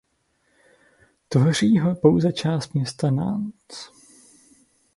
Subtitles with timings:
[1.29, 3.89] Tvoří ho pouze část města Nantes.